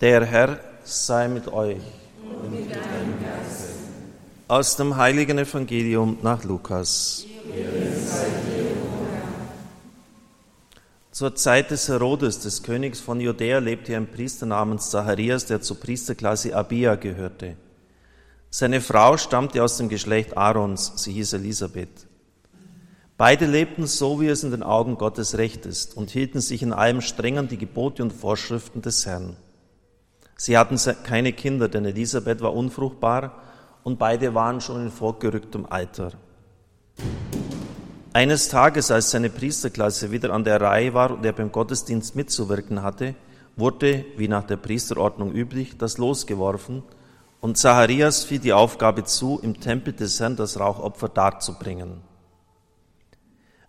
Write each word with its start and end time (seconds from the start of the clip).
Der 0.00 0.24
Herr 0.24 0.58
sei 0.82 1.28
mit 1.28 1.46
euch. 1.52 1.76
Aus 4.48 4.76
dem 4.76 4.96
heiligen 4.96 5.36
Evangelium 5.36 6.16
nach 6.22 6.42
Lukas. 6.42 7.26
Zur 11.10 11.34
Zeit 11.34 11.70
des 11.70 11.86
Herodes, 11.88 12.40
des 12.40 12.62
Königs 12.62 12.98
von 12.98 13.20
Judäa, 13.20 13.58
lebte 13.58 13.94
ein 13.94 14.10
Priester 14.10 14.46
namens 14.46 14.88
Zacharias, 14.88 15.44
der 15.44 15.60
zur 15.60 15.78
Priesterklasse 15.78 16.56
Abia 16.56 16.94
gehörte. 16.94 17.56
Seine 18.48 18.80
Frau 18.80 19.18
stammte 19.18 19.62
aus 19.62 19.76
dem 19.76 19.90
Geschlecht 19.90 20.34
Aarons, 20.34 20.94
sie 20.96 21.12
hieß 21.12 21.34
Elisabeth. 21.34 22.06
Beide 23.18 23.44
lebten 23.44 23.86
so, 23.86 24.18
wie 24.18 24.28
es 24.28 24.44
in 24.44 24.50
den 24.50 24.62
Augen 24.62 24.96
Gottes 24.96 25.36
recht 25.36 25.66
ist 25.66 25.94
und 25.94 26.08
hielten 26.10 26.40
sich 26.40 26.62
in 26.62 26.72
allem 26.72 27.02
streng 27.02 27.36
an 27.36 27.48
die 27.48 27.58
Gebote 27.58 28.02
und 28.02 28.14
Vorschriften 28.14 28.80
des 28.80 29.04
Herrn. 29.04 29.36
Sie 30.40 30.56
hatten 30.56 30.78
keine 31.04 31.34
Kinder, 31.34 31.68
denn 31.68 31.84
Elisabeth 31.84 32.40
war 32.40 32.54
unfruchtbar 32.54 33.42
und 33.82 33.98
beide 33.98 34.32
waren 34.32 34.62
schon 34.62 34.84
in 34.84 34.90
vorgerücktem 34.90 35.66
Alter. 35.68 36.12
Eines 38.14 38.48
Tages, 38.48 38.90
als 38.90 39.10
seine 39.10 39.28
Priesterklasse 39.28 40.12
wieder 40.12 40.30
an 40.30 40.44
der 40.44 40.58
Reihe 40.58 40.94
war 40.94 41.10
und 41.10 41.26
er 41.26 41.34
beim 41.34 41.52
Gottesdienst 41.52 42.16
mitzuwirken 42.16 42.82
hatte, 42.82 43.14
wurde, 43.56 44.06
wie 44.16 44.28
nach 44.28 44.44
der 44.44 44.56
Priesterordnung 44.56 45.30
üblich, 45.30 45.76
das 45.76 45.98
Los 45.98 46.26
geworfen 46.26 46.84
und 47.42 47.58
Zacharias 47.58 48.24
fiel 48.24 48.38
die 48.38 48.54
Aufgabe 48.54 49.04
zu, 49.04 49.40
im 49.42 49.60
Tempel 49.60 49.92
des 49.92 50.20
Herrn 50.20 50.36
das 50.36 50.58
Rauchopfer 50.58 51.10
darzubringen. 51.10 52.00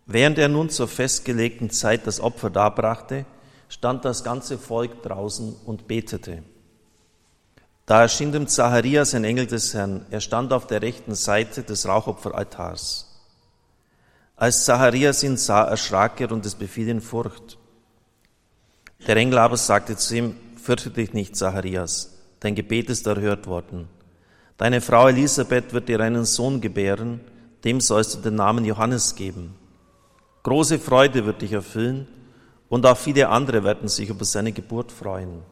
Während 0.06 0.38
er 0.38 0.48
nun 0.48 0.70
zur 0.70 0.88
festgelegten 0.88 1.70
Zeit 1.70 2.08
das 2.08 2.22
Opfer 2.22 2.50
darbrachte, 2.50 3.26
stand 3.68 4.06
das 4.06 4.24
ganze 4.24 4.58
Volk 4.58 5.04
draußen 5.04 5.54
und 5.66 5.90
betete. 5.90 6.44
Da 7.86 8.02
erschien 8.02 8.32
dem 8.32 8.48
Zacharias 8.48 9.14
ein 9.14 9.24
Engel 9.24 9.48
des 9.48 9.74
Herrn. 9.74 10.06
Er 10.12 10.22
stand 10.22 10.54
auf 10.54 10.68
der 10.68 10.82
rechten 10.82 11.16
Seite 11.16 11.64
des 11.64 11.88
Rauchopferaltars. 11.88 13.08
Als 14.36 14.66
Zacharias 14.66 15.24
ihn 15.24 15.38
sah, 15.38 15.64
erschrak 15.66 16.20
er 16.22 16.32
und 16.32 16.46
es 16.46 16.56
befiel 16.56 16.88
ihn 16.88 17.02
Furcht. 17.02 17.58
Der 19.08 19.16
Engel 19.18 19.40
aber 19.40 19.58
sagte 19.58 19.98
zu 19.98 20.16
ihm, 20.16 20.36
fürchte 20.56 20.92
dich 20.92 21.14
nicht, 21.14 21.36
Zacharias, 21.36 22.18
dein 22.40 22.56
Gebet 22.56 22.90
ist 22.90 23.08
erhört 23.08 23.48
worden. 23.48 23.88
Deine 24.58 24.80
Frau 24.80 25.08
Elisabeth 25.08 25.74
wird 25.74 25.90
dir 25.90 26.00
einen 26.02 26.26
Sohn 26.26 26.62
gebären, 26.62 27.22
dem 27.64 27.82
sollst 27.82 28.16
du 28.16 28.20
den 28.20 28.36
Namen 28.36 28.66
Johannes 28.66 29.16
geben. 29.16 29.56
Große 30.44 30.80
Freude 30.80 31.26
wird 31.26 31.42
dich 31.42 31.52
erfüllen 31.52 32.08
und 32.70 32.86
auch 32.86 32.98
viele 32.98 33.30
andere 33.30 33.64
werden 33.64 33.88
sich 33.88 34.10
über 34.10 34.26
seine 34.26 34.52
Geburt 34.52 34.92
freuen. 34.92 35.44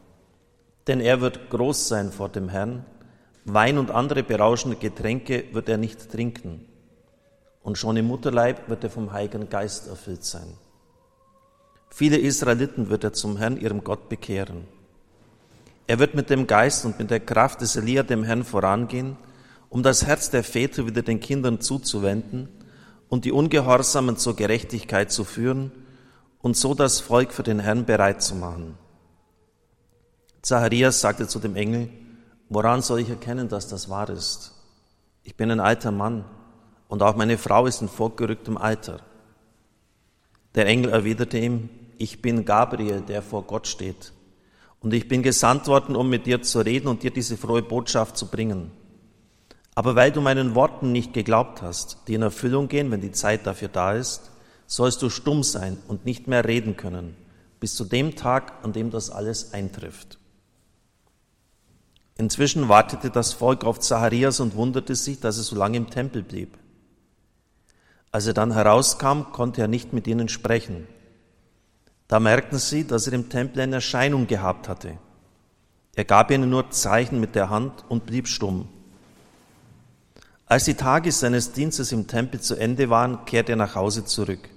Denn 0.87 1.01
er 1.01 1.21
wird 1.21 1.49
groß 1.49 1.87
sein 1.87 2.11
vor 2.11 2.29
dem 2.29 2.49
Herrn, 2.49 2.85
Wein 3.45 3.77
und 3.77 3.91
andere 3.91 4.23
berauschende 4.23 4.77
Getränke 4.77 5.45
wird 5.53 5.69
er 5.69 5.77
nicht 5.77 6.11
trinken. 6.11 6.65
Und 7.63 7.77
schon 7.77 7.97
im 7.97 8.07
Mutterleib 8.07 8.69
wird 8.69 8.83
er 8.83 8.89
vom 8.89 9.11
Heiligen 9.11 9.49
Geist 9.49 9.87
erfüllt 9.87 10.23
sein. 10.23 10.53
Viele 11.89 12.17
Israeliten 12.17 12.89
wird 12.89 13.03
er 13.03 13.13
zum 13.13 13.37
Herrn, 13.37 13.57
ihrem 13.57 13.83
Gott, 13.83 14.09
bekehren. 14.09 14.65
Er 15.87 15.99
wird 15.99 16.13
mit 16.13 16.29
dem 16.29 16.45
Geist 16.45 16.85
und 16.85 16.99
mit 16.99 17.09
der 17.09 17.19
Kraft 17.19 17.61
des 17.61 17.75
Elia 17.75 18.03
dem 18.03 18.23
Herrn 18.23 18.43
vorangehen, 18.43 19.17
um 19.69 19.81
das 19.83 20.05
Herz 20.05 20.29
der 20.29 20.43
Väter 20.43 20.85
wieder 20.85 21.01
den 21.01 21.19
Kindern 21.19 21.61
zuzuwenden 21.61 22.47
und 23.09 23.25
die 23.25 23.31
Ungehorsamen 23.31 24.17
zur 24.17 24.35
Gerechtigkeit 24.35 25.11
zu 25.11 25.23
führen 25.23 25.71
und 26.41 26.55
so 26.55 26.75
das 26.75 26.99
Volk 26.99 27.33
für 27.33 27.43
den 27.43 27.59
Herrn 27.59 27.85
bereit 27.85 28.21
zu 28.21 28.35
machen. 28.35 28.75
Zacharias 30.49 30.99
sagte 30.99 31.27
zu 31.27 31.37
dem 31.37 31.55
Engel, 31.55 31.89
woran 32.49 32.81
soll 32.81 33.01
ich 33.01 33.09
erkennen, 33.09 33.49
dass 33.49 33.67
das 33.67 33.87
wahr 33.87 34.09
ist? 34.09 34.51
Ich 35.21 35.35
bin 35.35 35.51
ein 35.51 35.59
alter 35.59 35.91
Mann 35.91 36.25
und 36.87 37.03
auch 37.03 37.15
meine 37.15 37.37
Frau 37.37 37.67
ist 37.67 37.83
in 37.83 37.87
vorgerücktem 37.87 38.57
Alter. 38.57 38.99
Der 40.55 40.65
Engel 40.65 40.91
erwiderte 40.91 41.37
ihm, 41.37 41.69
ich 41.99 42.23
bin 42.23 42.45
Gabriel, 42.45 43.01
der 43.01 43.21
vor 43.21 43.43
Gott 43.43 43.67
steht. 43.67 44.11
Und 44.79 44.91
ich 44.91 45.07
bin 45.07 45.21
gesandt 45.21 45.67
worden, 45.67 45.95
um 45.95 46.09
mit 46.09 46.25
dir 46.25 46.41
zu 46.41 46.61
reden 46.61 46.87
und 46.87 47.03
dir 47.03 47.11
diese 47.11 47.37
frohe 47.37 47.61
Botschaft 47.61 48.17
zu 48.17 48.25
bringen. 48.25 48.71
Aber 49.75 49.95
weil 49.95 50.11
du 50.11 50.19
meinen 50.19 50.55
Worten 50.55 50.91
nicht 50.91 51.13
geglaubt 51.13 51.61
hast, 51.61 51.99
die 52.07 52.15
in 52.15 52.23
Erfüllung 52.23 52.69
gehen, 52.69 52.89
wenn 52.89 53.01
die 53.01 53.11
Zeit 53.11 53.45
dafür 53.45 53.67
da 53.67 53.93
ist, 53.93 54.31
sollst 54.65 55.03
du 55.03 55.11
stumm 55.11 55.43
sein 55.43 55.77
und 55.87 56.05
nicht 56.05 56.27
mehr 56.27 56.43
reden 56.43 56.75
können, 56.75 57.15
bis 57.59 57.75
zu 57.75 57.85
dem 57.85 58.15
Tag, 58.15 58.53
an 58.63 58.73
dem 58.73 58.89
das 58.89 59.11
alles 59.11 59.53
eintrifft. 59.53 60.18
Inzwischen 62.19 62.67
wartete 62.67 63.09
das 63.09 63.31
Volk 63.31 63.63
auf 63.63 63.79
Zacharias 63.79 64.41
und 64.41 64.55
wunderte 64.55 64.93
sich, 64.93 65.21
dass 65.21 65.37
er 65.37 65.43
so 65.43 65.55
lange 65.55 65.77
im 65.77 65.89
Tempel 65.89 66.21
blieb. 66.21 66.57
Als 68.11 68.27
er 68.27 68.33
dann 68.33 68.51
herauskam, 68.51 69.31
konnte 69.31 69.61
er 69.61 69.69
nicht 69.69 69.93
mit 69.93 70.05
ihnen 70.05 70.27
sprechen. 70.27 70.85
Da 72.09 72.19
merkten 72.19 72.59
sie, 72.59 72.85
dass 72.85 73.07
er 73.07 73.13
im 73.13 73.29
Tempel 73.29 73.61
eine 73.61 73.75
Erscheinung 73.75 74.27
gehabt 74.27 74.67
hatte. 74.67 74.97
Er 75.95 76.03
gab 76.03 76.29
ihnen 76.29 76.49
nur 76.49 76.71
Zeichen 76.71 77.21
mit 77.21 77.35
der 77.35 77.49
Hand 77.49 77.85
und 77.87 78.05
blieb 78.05 78.27
stumm. 78.27 78.67
Als 80.45 80.65
die 80.65 80.73
Tage 80.73 81.13
seines 81.13 81.53
Dienstes 81.53 81.93
im 81.93 82.07
Tempel 82.07 82.41
zu 82.41 82.55
Ende 82.55 82.89
waren, 82.89 83.23
kehrte 83.23 83.53
er 83.53 83.55
nach 83.55 83.75
Hause 83.75 84.03
zurück. 84.03 84.49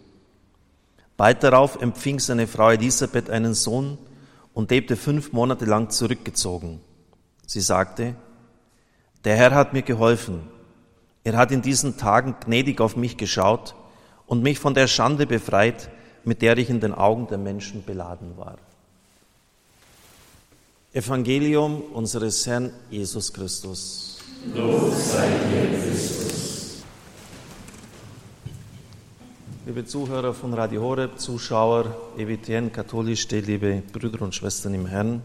Bald 1.16 1.44
darauf 1.44 1.80
empfing 1.80 2.18
seine 2.18 2.48
Frau 2.48 2.70
Elisabeth 2.70 3.30
einen 3.30 3.54
Sohn 3.54 3.98
und 4.52 4.72
lebte 4.72 4.96
fünf 4.96 5.32
Monate 5.32 5.64
lang 5.64 5.90
zurückgezogen. 5.90 6.80
Sie 7.52 7.60
sagte, 7.60 8.14
der 9.24 9.36
Herr 9.36 9.54
hat 9.54 9.74
mir 9.74 9.82
geholfen. 9.82 10.40
Er 11.22 11.36
hat 11.36 11.50
in 11.50 11.60
diesen 11.60 11.98
Tagen 11.98 12.34
gnädig 12.42 12.80
auf 12.80 12.96
mich 12.96 13.18
geschaut 13.18 13.74
und 14.24 14.42
mich 14.42 14.58
von 14.58 14.72
der 14.72 14.86
Schande 14.86 15.26
befreit, 15.26 15.90
mit 16.24 16.40
der 16.40 16.56
ich 16.56 16.70
in 16.70 16.80
den 16.80 16.94
Augen 16.94 17.26
der 17.26 17.36
Menschen 17.36 17.84
beladen 17.84 18.38
war. 18.38 18.56
Evangelium 20.94 21.82
unseres 21.92 22.46
Herrn 22.46 22.72
Jesus 22.88 23.30
Christus. 23.34 24.20
Lob 24.54 24.94
sei 24.94 25.28
dir, 25.28 25.78
Christus. 25.78 26.82
Liebe 29.66 29.84
Zuhörer 29.84 30.32
von 30.32 30.54
Radio 30.54 30.80
Horeb, 30.80 31.18
Zuschauer, 31.18 31.94
EWTN, 32.16 32.72
katholisch, 32.72 33.28
liebe 33.28 33.82
Brüder 33.92 34.22
und 34.22 34.34
Schwestern 34.34 34.72
im 34.72 34.86
Herrn. 34.86 35.20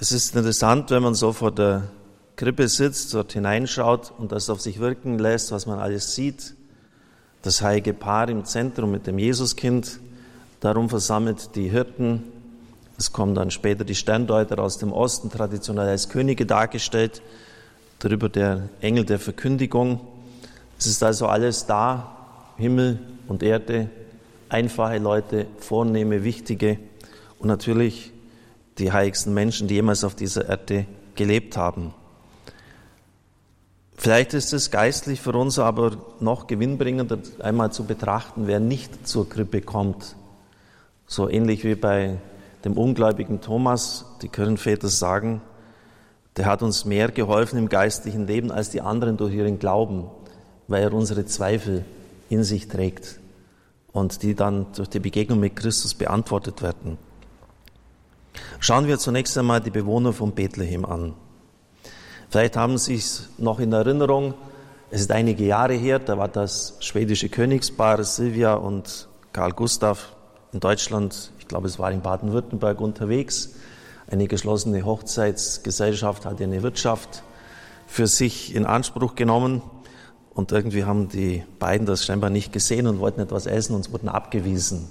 Es 0.00 0.12
ist 0.12 0.36
interessant, 0.36 0.92
wenn 0.92 1.02
man 1.02 1.16
so 1.16 1.32
vor 1.32 1.50
der 1.50 1.88
Krippe 2.36 2.68
sitzt, 2.68 3.12
dort 3.14 3.32
hineinschaut 3.32 4.12
und 4.16 4.30
das 4.30 4.48
auf 4.48 4.60
sich 4.60 4.78
wirken 4.78 5.18
lässt, 5.18 5.50
was 5.50 5.66
man 5.66 5.80
alles 5.80 6.14
sieht. 6.14 6.54
Das 7.42 7.62
heilige 7.62 7.94
Paar 7.94 8.28
im 8.28 8.44
Zentrum 8.44 8.92
mit 8.92 9.08
dem 9.08 9.18
Jesuskind, 9.18 9.98
darum 10.60 10.88
versammelt 10.88 11.56
die 11.56 11.68
Hirten, 11.68 12.22
es 12.96 13.12
kommen 13.12 13.34
dann 13.34 13.50
später 13.50 13.82
die 13.82 13.96
Sterndeuter 13.96 14.60
aus 14.60 14.78
dem 14.78 14.92
Osten, 14.92 15.30
traditionell 15.30 15.88
als 15.88 16.08
Könige 16.08 16.46
dargestellt, 16.46 17.20
darüber 17.98 18.28
der 18.28 18.68
Engel 18.80 19.04
der 19.04 19.18
Verkündigung. 19.18 19.98
Es 20.78 20.86
ist 20.86 21.02
also 21.02 21.26
alles 21.26 21.66
da, 21.66 22.16
Himmel 22.56 23.00
und 23.26 23.42
Erde, 23.42 23.90
einfache 24.48 24.98
Leute, 24.98 25.46
vornehme, 25.58 26.22
wichtige 26.22 26.78
und 27.40 27.48
natürlich 27.48 28.12
die 28.78 28.92
heiligsten 28.92 29.34
Menschen, 29.34 29.68
die 29.68 29.74
jemals 29.74 30.04
auf 30.04 30.14
dieser 30.14 30.48
Erde 30.48 30.86
gelebt 31.14 31.56
haben. 31.56 31.94
Vielleicht 33.94 34.32
ist 34.32 34.52
es 34.52 34.70
geistlich 34.70 35.20
für 35.20 35.32
uns 35.32 35.58
aber 35.58 35.96
noch 36.20 36.46
gewinnbringender, 36.46 37.18
einmal 37.40 37.72
zu 37.72 37.84
betrachten, 37.84 38.46
wer 38.46 38.60
nicht 38.60 39.08
zur 39.08 39.28
Krippe 39.28 39.60
kommt. 39.60 40.14
So 41.06 41.28
ähnlich 41.28 41.64
wie 41.64 41.74
bei 41.74 42.18
dem 42.64 42.74
ungläubigen 42.74 43.40
Thomas, 43.40 44.04
die 44.22 44.28
Kirchenväter 44.28 44.88
sagen, 44.88 45.40
der 46.36 46.46
hat 46.46 46.62
uns 46.62 46.84
mehr 46.84 47.10
geholfen 47.10 47.58
im 47.58 47.68
geistlichen 47.68 48.28
Leben 48.28 48.52
als 48.52 48.70
die 48.70 48.80
anderen 48.80 49.16
durch 49.16 49.34
ihren 49.34 49.58
Glauben, 49.58 50.08
weil 50.68 50.84
er 50.84 50.92
unsere 50.92 51.24
Zweifel 51.24 51.84
in 52.28 52.44
sich 52.44 52.68
trägt 52.68 53.18
und 53.90 54.22
die 54.22 54.36
dann 54.36 54.66
durch 54.76 54.88
die 54.88 55.00
Begegnung 55.00 55.40
mit 55.40 55.56
Christus 55.56 55.94
beantwortet 55.94 56.62
werden. 56.62 56.98
Schauen 58.60 58.86
wir 58.86 58.98
zunächst 58.98 59.36
einmal 59.38 59.60
die 59.60 59.70
Bewohner 59.70 60.12
von 60.12 60.32
Bethlehem 60.32 60.84
an. 60.84 61.14
Vielleicht 62.30 62.56
haben 62.56 62.78
Sie 62.78 62.96
es 62.96 63.30
noch 63.38 63.58
in 63.58 63.72
Erinnerung, 63.72 64.34
es 64.90 65.02
ist 65.02 65.12
einige 65.12 65.44
Jahre 65.44 65.74
her, 65.74 65.98
da 65.98 66.16
war 66.16 66.28
das 66.28 66.76
schwedische 66.80 67.28
Königspaar 67.28 68.02
Silvia 68.04 68.54
und 68.54 69.08
Karl 69.32 69.52
Gustav 69.52 70.14
in 70.52 70.60
Deutschland 70.60 71.32
ich 71.48 71.50
glaube, 71.50 71.66
es 71.66 71.78
war 71.78 71.90
in 71.90 72.02
Baden-Württemberg 72.02 72.78
unterwegs. 72.78 73.54
Eine 74.06 74.28
geschlossene 74.28 74.84
Hochzeitsgesellschaft 74.84 76.26
hat 76.26 76.42
eine 76.42 76.62
Wirtschaft 76.62 77.22
für 77.86 78.06
sich 78.06 78.54
in 78.54 78.66
Anspruch 78.66 79.14
genommen. 79.14 79.62
Und 80.34 80.52
irgendwie 80.52 80.84
haben 80.84 81.08
die 81.08 81.42
beiden 81.58 81.86
das 81.86 82.04
scheinbar 82.04 82.28
nicht 82.28 82.52
gesehen 82.52 82.86
und 82.86 82.98
wollten 82.98 83.22
etwas 83.22 83.46
essen 83.46 83.74
und 83.74 83.90
wurden 83.94 84.10
abgewiesen. 84.10 84.90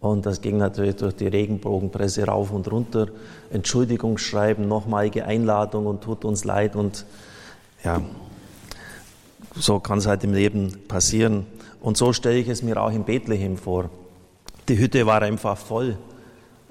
Und 0.00 0.26
das 0.26 0.40
ging 0.40 0.58
natürlich 0.58 0.96
durch 0.96 1.16
die 1.16 1.26
Regenbogenpresse 1.26 2.24
rauf 2.24 2.52
und 2.52 2.70
runter. 2.70 3.08
Entschuldigung 3.50 4.18
schreiben, 4.18 4.68
nochmalige 4.68 5.24
Einladung 5.24 5.86
und 5.86 6.02
tut 6.02 6.24
uns 6.24 6.44
leid. 6.44 6.76
Und 6.76 7.04
ja, 7.82 8.00
so 9.56 9.80
kann 9.80 9.98
es 9.98 10.06
halt 10.06 10.22
im 10.22 10.34
Leben 10.34 10.78
passieren. 10.86 11.46
Und 11.80 11.96
so 11.96 12.12
stelle 12.12 12.38
ich 12.38 12.48
es 12.48 12.62
mir 12.62 12.80
auch 12.80 12.92
in 12.92 13.04
Bethlehem 13.04 13.56
vor. 13.56 13.90
Die 14.68 14.78
Hütte 14.78 15.04
war 15.06 15.22
einfach 15.22 15.56
voll. 15.56 15.96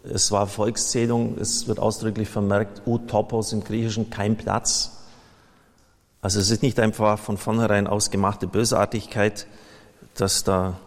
Es 0.04 0.32
war 0.32 0.48
Volkszählung, 0.48 1.38
es 1.38 1.68
wird 1.68 1.80
ausdrücklich 1.80 2.30
vermerkt, 2.30 2.84
utopos 2.86 3.52
im 3.52 3.62
Griechischen, 3.64 4.10
kein 4.10 4.38
Platz. 4.38 4.92
Also 6.22 6.40
es 6.40 6.50
ist 6.50 6.64
nicht 6.64 6.80
einfach 6.80 7.20
von 7.20 7.38
vornherein 7.38 7.88
ausgemachte 7.88 8.48
Bösartigkeit, 8.48 9.48
dass 10.14 10.46
da 10.46 10.80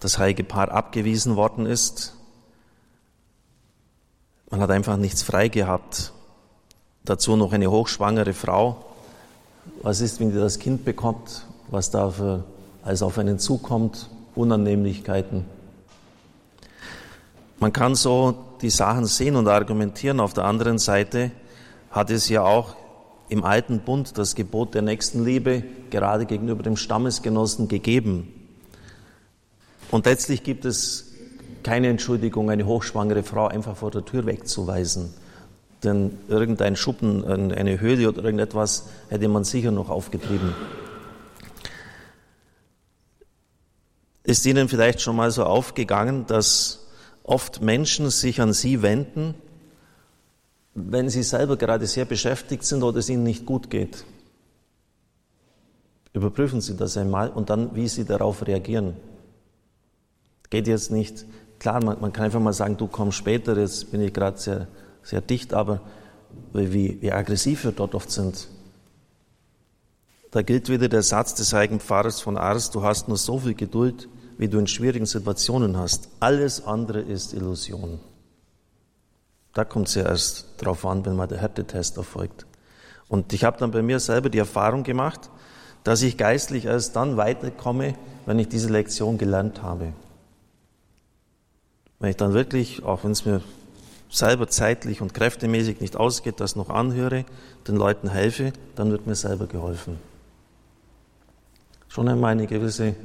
das 0.00 0.18
heilige 0.18 0.44
Paar 0.44 0.70
abgewiesen 0.70 1.36
worden 1.36 1.66
ist. 1.66 2.14
Man 4.50 4.60
hat 4.60 4.70
einfach 4.70 4.96
nichts 4.96 5.22
frei 5.22 5.48
gehabt. 5.48 6.12
Dazu 7.04 7.36
noch 7.36 7.52
eine 7.52 7.70
hochschwangere 7.70 8.32
Frau. 8.32 8.84
Was 9.82 10.00
ist, 10.00 10.18
wenn 10.18 10.32
die 10.32 10.38
das 10.38 10.58
Kind 10.58 10.84
bekommt? 10.84 11.46
Was 11.68 11.90
da 11.90 12.10
für, 12.10 12.44
alles 12.82 13.02
auf 13.02 13.18
einen 13.18 13.38
zukommt? 13.38 14.08
Unannehmlichkeiten. 14.34 15.44
Man 17.58 17.72
kann 17.72 17.94
so 17.94 18.36
die 18.62 18.70
Sachen 18.70 19.06
sehen 19.06 19.36
und 19.36 19.48
argumentieren. 19.48 20.18
Auf 20.18 20.32
der 20.32 20.44
anderen 20.44 20.78
Seite 20.78 21.30
hat 21.90 22.10
es 22.10 22.28
ja 22.28 22.42
auch 22.42 22.74
im 23.28 23.44
alten 23.44 23.80
Bund 23.80 24.16
das 24.18 24.34
Gebot 24.34 24.74
der 24.74 24.82
Nächstenliebe 24.82 25.62
gerade 25.90 26.26
gegenüber 26.26 26.62
dem 26.62 26.76
Stammesgenossen 26.76 27.68
gegeben. 27.68 28.39
Und 29.90 30.06
letztlich 30.06 30.42
gibt 30.42 30.64
es 30.64 31.12
keine 31.62 31.88
Entschuldigung, 31.88 32.50
eine 32.50 32.66
hochschwangere 32.66 33.22
Frau 33.22 33.46
einfach 33.46 33.76
vor 33.76 33.90
der 33.90 34.04
Tür 34.04 34.26
wegzuweisen. 34.26 35.12
Denn 35.82 36.18
irgendein 36.28 36.76
Schuppen, 36.76 37.24
eine 37.24 37.80
Höhle 37.80 38.08
oder 38.08 38.22
irgendetwas 38.24 38.88
hätte 39.08 39.28
man 39.28 39.44
sicher 39.44 39.70
noch 39.70 39.88
aufgetrieben. 39.88 40.54
Ist 44.22 44.44
Ihnen 44.46 44.68
vielleicht 44.68 45.00
schon 45.00 45.16
mal 45.16 45.30
so 45.30 45.44
aufgegangen, 45.44 46.26
dass 46.26 46.86
oft 47.24 47.62
Menschen 47.62 48.10
sich 48.10 48.40
an 48.40 48.52
Sie 48.52 48.82
wenden, 48.82 49.34
wenn 50.74 51.08
sie 51.08 51.22
selber 51.22 51.56
gerade 51.56 51.86
sehr 51.86 52.04
beschäftigt 52.04 52.64
sind 52.64 52.82
oder 52.82 52.98
es 52.98 53.08
ihnen 53.08 53.24
nicht 53.24 53.44
gut 53.44 53.70
geht? 53.70 54.04
Überprüfen 56.12 56.60
Sie 56.60 56.76
das 56.76 56.96
einmal 56.96 57.30
und 57.30 57.50
dann, 57.50 57.74
wie 57.74 57.88
Sie 57.88 58.04
darauf 58.04 58.46
reagieren. 58.46 58.94
Geht 60.50 60.66
jetzt 60.66 60.90
nicht, 60.90 61.24
klar, 61.58 61.82
man, 61.82 62.00
man 62.00 62.12
kann 62.12 62.24
einfach 62.24 62.40
mal 62.40 62.52
sagen, 62.52 62.76
du 62.76 62.86
kommst 62.86 63.18
später, 63.18 63.56
jetzt 63.56 63.90
bin 63.90 64.00
ich 64.02 64.12
gerade 64.12 64.38
sehr, 64.38 64.66
sehr 65.02 65.20
dicht, 65.20 65.54
aber 65.54 65.80
wie, 66.52 67.00
wie 67.00 67.12
aggressiv 67.12 67.64
wir 67.64 67.72
dort 67.72 67.94
oft 67.94 68.10
sind. 68.10 68.48
Da 70.30 70.42
gilt 70.42 70.68
wieder 70.68 70.88
der 70.88 71.02
Satz 71.02 71.34
des 71.34 71.52
heiligen 71.52 71.80
Pfarrers 71.80 72.20
von 72.20 72.36
Ars, 72.36 72.70
du 72.70 72.82
hast 72.82 73.08
nur 73.08 73.16
so 73.16 73.38
viel 73.38 73.54
Geduld, 73.54 74.08
wie 74.38 74.48
du 74.48 74.58
in 74.58 74.66
schwierigen 74.66 75.06
Situationen 75.06 75.76
hast. 75.76 76.08
Alles 76.20 76.64
andere 76.64 77.00
ist 77.00 77.34
Illusion. 77.34 77.98
Da 79.52 79.64
kommt 79.64 79.88
es 79.88 79.96
ja 79.96 80.04
erst 80.04 80.46
drauf 80.58 80.86
an, 80.86 81.04
wenn 81.04 81.16
mal 81.16 81.26
der 81.26 81.38
Härtetest 81.38 81.96
erfolgt. 81.96 82.46
Und 83.08 83.32
ich 83.32 83.42
habe 83.42 83.58
dann 83.58 83.72
bei 83.72 83.82
mir 83.82 83.98
selber 83.98 84.30
die 84.30 84.38
Erfahrung 84.38 84.84
gemacht, 84.84 85.30
dass 85.82 86.02
ich 86.02 86.16
geistlich 86.16 86.66
erst 86.66 86.94
dann 86.94 87.16
weiterkomme, 87.16 87.94
wenn 88.26 88.38
ich 88.38 88.48
diese 88.48 88.68
Lektion 88.68 89.18
gelernt 89.18 89.62
habe. 89.62 89.92
Wenn 92.00 92.10
ich 92.10 92.16
dann 92.16 92.32
wirklich, 92.32 92.82
auch 92.82 93.04
wenn 93.04 93.12
es 93.12 93.26
mir 93.26 93.42
selber 94.08 94.48
zeitlich 94.48 95.02
und 95.02 95.14
kräftemäßig 95.14 95.80
nicht 95.80 95.96
ausgeht, 95.96 96.40
das 96.40 96.56
noch 96.56 96.70
anhöre, 96.70 97.26
den 97.68 97.76
Leuten 97.76 98.08
helfe, 98.08 98.52
dann 98.74 98.90
wird 98.90 99.06
mir 99.06 99.14
selber 99.14 99.46
geholfen. 99.46 99.98
Schon 101.88 102.08
einmal 102.08 102.32
eine 102.32 102.46
gewisse 102.46 102.96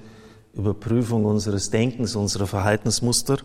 Überprüfung 0.53 1.25
unseres 1.25 1.69
Denkens, 1.69 2.15
unserer 2.15 2.47
Verhaltensmuster. 2.47 3.37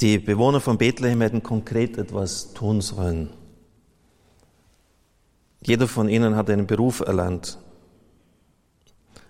Die 0.00 0.18
Bewohner 0.18 0.60
von 0.60 0.76
Bethlehem 0.76 1.20
hätten 1.20 1.44
konkret 1.44 1.98
etwas 1.98 2.52
tun 2.54 2.80
sollen. 2.80 3.30
Jeder 5.64 5.86
von 5.86 6.08
ihnen 6.08 6.34
hat 6.34 6.50
einen 6.50 6.66
Beruf 6.66 7.00
erlernt. 7.00 7.58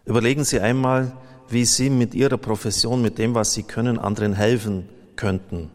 Überlegen 0.06 0.44
Sie 0.44 0.60
einmal, 0.60 1.12
wie 1.48 1.64
sie 1.64 1.90
mit 1.90 2.14
ihrer 2.14 2.38
Profession, 2.38 3.02
mit 3.02 3.18
dem, 3.18 3.34
was 3.34 3.52
sie 3.52 3.62
können, 3.62 3.98
anderen 3.98 4.32
helfen 4.32 4.88
könnten. 5.16 5.70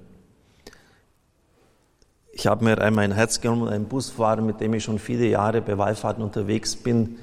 Ich 2.32 2.46
habe 2.46 2.64
mir 2.64 2.80
einmal 2.80 3.06
ein 3.06 3.14
Herz 3.14 3.42
genommen, 3.42 3.68
einen 3.68 3.86
Busfahrer, 3.86 4.42
mit 4.42 4.60
dem 4.62 4.74
ich 4.74 4.84
schon 4.84 5.00
viele 5.00 5.26
Jahre 5.26 5.62
bei 5.62 5.78
Wallfahrten 5.78 6.24
unterwegs 6.24 6.76
bin, 6.76 7.18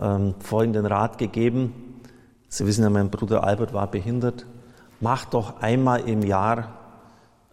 ähm, 0.00 0.34
folgenden 0.38 0.86
Rat 0.86 1.18
gegeben. 1.18 2.00
Sie 2.48 2.66
wissen 2.66 2.82
ja, 2.82 2.90
mein 2.90 3.10
Bruder 3.10 3.44
Albert 3.44 3.74
war 3.74 3.90
behindert. 3.90 4.46
Mach 5.00 5.26
doch 5.26 5.60
einmal 5.60 6.08
im 6.08 6.22
Jahr 6.22 6.78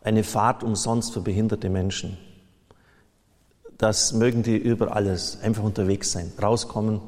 eine 0.01 0.23
Fahrt 0.23 0.63
umsonst 0.63 1.13
für 1.13 1.21
behinderte 1.21 1.69
Menschen. 1.69 2.17
Das 3.77 4.13
mögen 4.13 4.41
die 4.41 4.57
über 4.57 4.95
alles, 4.95 5.39
einfach 5.41 5.63
unterwegs 5.63 6.13
sein, 6.13 6.31
rauskommen. 6.41 7.01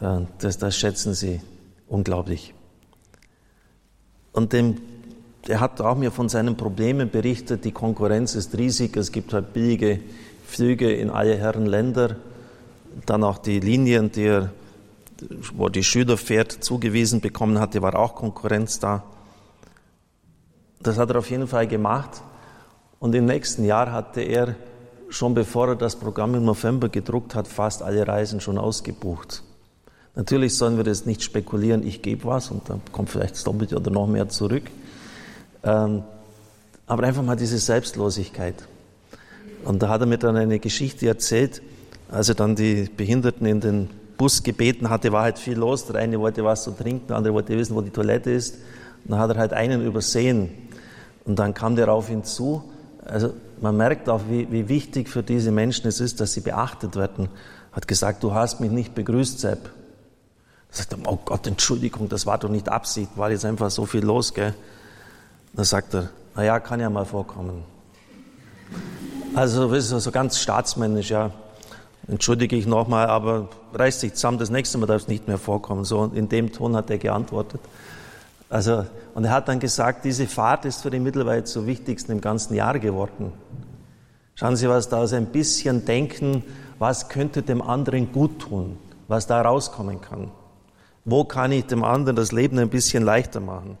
Äh, 0.00 0.20
das, 0.38 0.58
das 0.58 0.76
schätzen 0.76 1.14
sie 1.14 1.40
Unglaublich. 1.92 2.54
Und 4.32 4.54
dem, 4.54 4.80
er 5.46 5.60
hat 5.60 5.78
auch 5.82 5.94
mir 5.94 6.10
von 6.10 6.30
seinen 6.30 6.56
Problemen 6.56 7.10
berichtet. 7.10 7.66
Die 7.66 7.72
Konkurrenz 7.72 8.34
ist 8.34 8.56
riesig. 8.56 8.96
Es 8.96 9.12
gibt 9.12 9.34
halt 9.34 9.52
billige 9.52 10.00
Flüge 10.46 10.90
in 10.90 11.10
alle 11.10 11.36
Herren 11.36 11.66
Länder. 11.66 12.16
Dann 13.04 13.22
auch 13.22 13.36
die 13.36 13.60
Linien, 13.60 14.10
die 14.10 14.24
er, 14.24 14.52
wo 15.52 15.68
die 15.68 15.84
Schüler 15.84 16.16
fährt, 16.16 16.52
zugewiesen 16.52 17.20
bekommen 17.20 17.60
hatte, 17.60 17.82
war 17.82 17.94
auch 17.98 18.14
Konkurrenz 18.14 18.78
da. 18.78 19.02
Das 20.80 20.96
hat 20.96 21.10
er 21.10 21.18
auf 21.18 21.28
jeden 21.28 21.46
Fall 21.46 21.66
gemacht. 21.66 22.22
Und 23.00 23.14
im 23.14 23.26
nächsten 23.26 23.66
Jahr 23.66 23.92
hatte 23.92 24.22
er, 24.22 24.56
schon 25.10 25.34
bevor 25.34 25.68
er 25.68 25.76
das 25.76 25.96
Programm 25.96 26.34
im 26.36 26.46
November 26.46 26.88
gedruckt 26.88 27.34
hat, 27.34 27.46
fast 27.46 27.82
alle 27.82 28.08
Reisen 28.08 28.40
schon 28.40 28.56
ausgebucht. 28.56 29.42
Natürlich 30.14 30.56
sollen 30.56 30.76
wir 30.76 30.84
das 30.84 31.06
nicht 31.06 31.22
spekulieren, 31.22 31.86
ich 31.86 32.02
gebe 32.02 32.24
was 32.24 32.50
und 32.50 32.68
dann 32.68 32.82
kommt 32.92 33.08
vielleicht 33.08 33.34
das 33.34 33.44
Doppelte 33.44 33.76
oder 33.76 33.90
noch 33.90 34.06
mehr 34.06 34.28
zurück. 34.28 34.64
Ähm, 35.64 36.02
aber 36.86 37.04
einfach 37.04 37.22
mal 37.22 37.36
diese 37.36 37.58
Selbstlosigkeit. 37.58 38.54
Und 39.64 39.82
da 39.82 39.88
hat 39.88 40.00
er 40.02 40.06
mir 40.06 40.18
dann 40.18 40.36
eine 40.36 40.58
Geschichte 40.58 41.06
erzählt, 41.06 41.62
als 42.10 42.28
er 42.28 42.34
dann 42.34 42.56
die 42.56 42.90
Behinderten 42.94 43.46
in 43.46 43.60
den 43.60 43.90
Bus 44.18 44.42
gebeten 44.42 44.90
hatte, 44.90 45.12
war 45.12 45.22
halt 45.22 45.38
viel 45.38 45.56
los. 45.56 45.86
Der 45.86 45.96
eine 45.96 46.20
wollte 46.20 46.44
was 46.44 46.64
zu 46.64 46.72
trinken, 46.72 47.06
der 47.08 47.16
andere 47.16 47.32
wollte 47.32 47.56
wissen, 47.56 47.74
wo 47.74 47.80
die 47.80 47.90
Toilette 47.90 48.30
ist. 48.30 48.56
Und 49.04 49.12
dann 49.12 49.18
hat 49.18 49.30
er 49.30 49.36
halt 49.38 49.52
einen 49.54 49.84
übersehen. 49.84 50.50
Und 51.24 51.38
dann 51.38 51.54
kam 51.54 51.76
der 51.76 51.90
auf 51.90 52.10
ihn 52.10 52.24
zu. 52.24 52.62
Also 53.04 53.32
man 53.60 53.76
merkt 53.76 54.08
auch, 54.08 54.22
wie, 54.28 54.50
wie 54.50 54.68
wichtig 54.68 55.08
für 55.08 55.22
diese 55.22 55.52
Menschen 55.52 55.86
es 55.88 56.00
ist, 56.00 56.20
dass 56.20 56.34
sie 56.34 56.40
beachtet 56.40 56.96
werden. 56.96 57.28
Hat 57.72 57.88
gesagt, 57.88 58.22
du 58.22 58.34
hast 58.34 58.60
mich 58.60 58.70
nicht 58.70 58.94
begrüßt, 58.94 59.40
Sepp. 59.40 59.70
Sagt 60.72 60.94
er, 60.94 60.98
oh 61.06 61.18
Gott, 61.22 61.46
Entschuldigung, 61.46 62.08
das 62.08 62.24
war 62.24 62.38
doch 62.38 62.48
nicht 62.48 62.70
Absicht, 62.70 63.10
war 63.16 63.30
jetzt 63.30 63.44
einfach 63.44 63.70
so 63.70 63.84
viel 63.84 64.02
los, 64.02 64.32
gell? 64.32 64.54
Da 65.52 65.64
sagt 65.64 65.92
er, 65.92 66.08
na 66.34 66.44
ja, 66.44 66.60
kann 66.60 66.80
ja 66.80 66.88
mal 66.88 67.04
vorkommen. 67.04 67.62
Also, 69.34 69.70
das 69.70 69.88
so 69.90 70.10
ganz 70.10 70.38
staatsmännisch, 70.38 71.10
ja. 71.10 71.30
Entschuldige 72.08 72.56
ich 72.56 72.66
nochmal, 72.66 73.06
aber 73.06 73.50
reiß 73.74 74.00
dich 74.00 74.14
zusammen, 74.14 74.38
das 74.38 74.48
nächste 74.48 74.78
Mal 74.78 74.86
darf 74.86 75.02
es 75.02 75.08
nicht 75.08 75.28
mehr 75.28 75.36
vorkommen. 75.36 75.84
So, 75.84 76.06
in 76.06 76.30
dem 76.30 76.52
Ton 76.52 76.74
hat 76.74 76.88
er 76.88 76.96
geantwortet. 76.96 77.60
Also, 78.48 78.86
und 79.14 79.24
er 79.24 79.30
hat 79.30 79.48
dann 79.48 79.60
gesagt, 79.60 80.06
diese 80.06 80.26
Fahrt 80.26 80.64
ist 80.64 80.80
für 80.80 80.94
ihn 80.94 81.02
mittlerweile 81.02 81.44
zu 81.44 81.66
wichtigsten 81.66 82.12
im 82.12 82.22
ganzen 82.22 82.54
Jahr 82.54 82.78
geworden. 82.78 83.32
Schauen 84.36 84.56
Sie, 84.56 84.70
was 84.70 84.88
da 84.88 84.98
aus 84.98 85.12
ein 85.12 85.26
bisschen 85.26 85.84
denken, 85.84 86.44
was 86.78 87.10
könnte 87.10 87.42
dem 87.42 87.60
anderen 87.60 88.10
gut 88.10 88.40
tun, 88.40 88.78
was 89.06 89.26
da 89.26 89.42
rauskommen 89.42 90.00
kann. 90.00 90.30
Wo 91.04 91.24
kann 91.24 91.52
ich 91.52 91.66
dem 91.66 91.82
anderen 91.82 92.16
das 92.16 92.32
Leben 92.32 92.58
ein 92.58 92.68
bisschen 92.68 93.02
leichter 93.02 93.40
machen? 93.40 93.78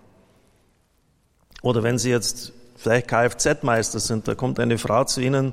Oder 1.62 1.82
wenn 1.82 1.98
Sie 1.98 2.10
jetzt 2.10 2.52
vielleicht 2.76 3.08
Kfz-Meister 3.08 4.00
sind, 4.00 4.26
da 4.26 4.34
kommt 4.34 4.58
eine 4.58 4.78
Frau 4.78 5.04
zu 5.04 5.20
Ihnen, 5.20 5.52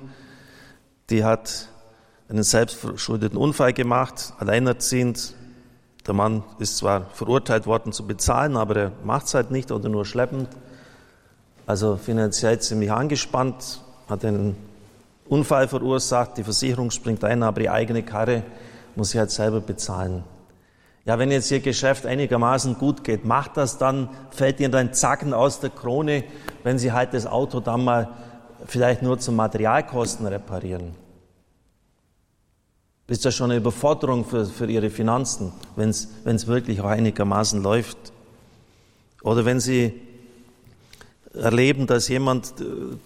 die 1.11 1.23
hat 1.23 1.67
einen 2.27 2.43
selbstverschuldeten 2.43 3.38
Unfall 3.38 3.73
gemacht, 3.73 4.33
alleinerziehend. 4.39 5.35
Der 6.07 6.13
Mann 6.13 6.43
ist 6.57 6.77
zwar 6.77 7.09
verurteilt 7.13 7.67
worden 7.67 7.91
zu 7.91 8.07
bezahlen, 8.07 8.57
aber 8.57 8.75
er 8.75 8.91
macht 9.03 9.27
es 9.27 9.33
halt 9.35 9.51
nicht 9.51 9.71
oder 9.71 9.89
nur 9.89 10.05
schleppend. 10.05 10.49
Also 11.67 11.97
finanziell 11.97 12.59
ziemlich 12.59 12.91
angespannt, 12.91 13.81
hat 14.07 14.25
einen 14.25 14.55
Unfall 15.27 15.67
verursacht, 15.67 16.38
die 16.38 16.43
Versicherung 16.43 16.89
springt 16.89 17.23
ein, 17.23 17.43
aber 17.43 17.59
die 17.59 17.69
eigene 17.69 18.01
Karre 18.01 18.41
muss 18.95 19.11
sie 19.11 19.19
halt 19.19 19.29
selber 19.29 19.61
bezahlen. 19.61 20.23
Ja, 21.09 21.17
wenn 21.17 21.31
jetzt 21.31 21.49
Ihr 21.49 21.59
Geschäft 21.59 22.05
einigermaßen 22.05 22.75
gut 22.75 23.03
geht, 23.03 23.25
macht 23.25 23.57
das 23.57 23.79
dann, 23.79 24.09
fällt 24.29 24.59
Ihnen 24.59 24.71
dann 24.71 24.93
Zacken 24.93 25.33
aus 25.33 25.59
der 25.59 25.71
Krone, 25.71 26.23
wenn 26.61 26.77
Sie 26.77 26.91
halt 26.91 27.15
das 27.15 27.25
Auto 27.25 27.61
dann 27.61 27.83
mal 27.83 28.09
vielleicht 28.67 29.01
nur 29.01 29.17
zum 29.17 29.35
Materialkosten 29.35 30.27
reparieren. 30.27 30.93
Ist 33.07 33.25
das 33.25 33.33
schon 33.33 33.49
eine 33.49 33.59
Überforderung 33.59 34.23
für, 34.23 34.45
für 34.45 34.67
Ihre 34.67 34.91
Finanzen, 34.91 35.51
wenn 35.75 35.89
es 35.89 36.45
wirklich 36.45 36.79
auch 36.79 36.85
einigermaßen 36.85 37.63
läuft? 37.63 37.97
Oder 39.23 39.45
wenn 39.45 39.59
Sie 39.59 39.99
erleben, 41.33 41.87
dass 41.87 42.07
jemand, 42.07 42.53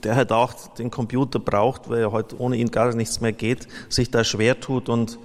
der 0.04 0.18
halt 0.18 0.34
auch 0.34 0.54
den 0.78 0.92
Computer 0.92 1.40
braucht, 1.40 1.90
weil 1.90 2.02
er 2.02 2.12
heute 2.12 2.38
ohne 2.38 2.58
ihn 2.58 2.70
gar 2.70 2.94
nichts 2.94 3.22
mehr 3.22 3.32
geht, 3.32 3.70
sich 3.88 4.12
da 4.12 4.26
schwer 4.26 4.60
tut 4.60 4.90
und 4.90 5.20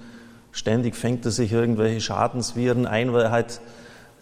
ständig 0.51 0.95
fängt 0.95 1.25
er 1.25 1.31
sich 1.31 1.51
irgendwelche 1.51 2.01
Schadensviren 2.01 2.85
ein, 2.85 3.13
weil 3.13 3.23
er 3.23 3.31
halt 3.31 3.61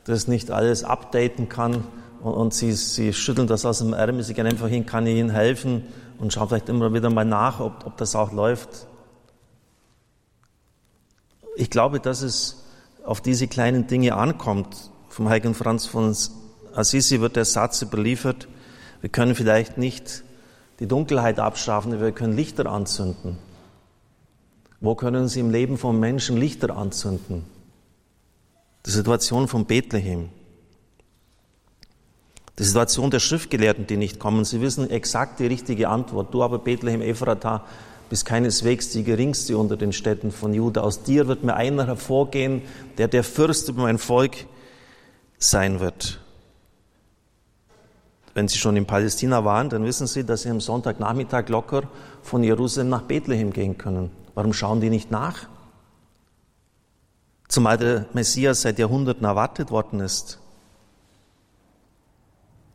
das 0.05 0.27
nicht 0.27 0.51
alles 0.51 0.83
updaten 0.83 1.49
kann 1.49 1.83
und, 2.21 2.33
und 2.33 2.53
sie, 2.53 2.71
sie 2.73 3.13
schütteln 3.13 3.47
das 3.47 3.65
aus 3.65 3.79
dem 3.79 3.93
Ärmel, 3.93 4.23
sie 4.23 4.33
gehen 4.33 4.47
einfach 4.47 4.67
hin, 4.67 4.85
kann 4.85 5.05
ich 5.07 5.17
ihnen 5.17 5.29
helfen 5.29 5.83
und 6.19 6.33
schauen 6.33 6.49
vielleicht 6.49 6.69
immer 6.69 6.93
wieder 6.93 7.09
mal 7.09 7.25
nach, 7.25 7.59
ob, 7.59 7.85
ob 7.85 7.97
das 7.97 8.15
auch 8.15 8.31
läuft. 8.31 8.87
Ich 11.55 11.69
glaube, 11.69 11.99
dass 11.99 12.21
es 12.21 12.63
auf 13.03 13.21
diese 13.21 13.47
kleinen 13.47 13.87
Dinge 13.87 14.15
ankommt. 14.15 14.91
Vom 15.09 15.29
heiligen 15.29 15.55
Franz 15.55 15.85
von 15.85 16.15
Assisi 16.75 17.21
wird 17.21 17.35
der 17.35 17.45
Satz 17.45 17.81
überliefert, 17.81 18.47
wir 19.01 19.09
können 19.09 19.35
vielleicht 19.35 19.77
nicht 19.77 20.23
die 20.79 20.87
Dunkelheit 20.87 21.39
abschaffen, 21.39 21.99
wir 21.99 22.11
können 22.11 22.35
Lichter 22.35 22.65
anzünden. 22.67 23.37
Wo 24.79 24.95
können 24.95 25.27
Sie 25.27 25.39
im 25.39 25.49
Leben 25.49 25.77
von 25.77 25.99
Menschen 25.99 26.37
Lichter 26.37 26.75
anzünden? 26.75 27.43
Die 28.85 28.91
Situation 28.91 29.47
von 29.47 29.65
Bethlehem. 29.65 30.29
Die 32.59 32.63
Situation 32.63 33.11
der 33.11 33.19
Schriftgelehrten, 33.19 33.87
die 33.87 33.97
nicht 33.97 34.19
kommen. 34.19 34.45
Sie 34.45 34.61
wissen 34.61 34.89
exakt 34.89 35.39
die 35.39 35.47
richtige 35.47 35.89
Antwort. 35.89 36.33
Du 36.33 36.43
aber 36.43 36.59
Bethlehem 36.59 37.01
Ephrata 37.01 37.65
bist 38.09 38.25
keineswegs 38.25 38.89
die 38.89 39.03
geringste 39.03 39.57
unter 39.57 39.77
den 39.77 39.93
Städten 39.93 40.31
von 40.31 40.53
Juda. 40.53 40.81
Aus 40.81 41.03
dir 41.03 41.27
wird 41.27 41.43
mir 41.43 41.55
einer 41.55 41.85
hervorgehen, 41.85 42.61
der 42.97 43.07
der 43.07 43.23
Fürst 43.23 43.67
über 43.69 43.83
mein 43.83 43.97
Volk 43.97 44.45
sein 45.37 45.79
wird. 45.79 46.19
Wenn 48.33 48.47
Sie 48.47 48.57
schon 48.57 48.77
in 48.77 48.85
Palästina 48.85 49.43
waren, 49.43 49.69
dann 49.69 49.83
wissen 49.83 50.07
Sie, 50.07 50.23
dass 50.23 50.43
Sie 50.43 50.49
am 50.49 50.61
Sonntagnachmittag 50.61 51.49
locker 51.49 51.83
von 52.21 52.43
Jerusalem 52.43 52.89
nach 52.89 53.01
Bethlehem 53.01 53.51
gehen 53.51 53.77
können. 53.77 54.11
Warum 54.37 54.53
schauen 54.53 54.81
die 54.81 54.91
nicht 54.91 55.09
nach? 55.09 55.47
Zumal 57.47 57.79
der 57.79 58.05
Messias 58.13 58.61
seit 58.61 58.77
Jahrhunderten 58.77 59.25
erwartet 59.25 59.71
worden 59.71 59.99
ist. 59.99 60.39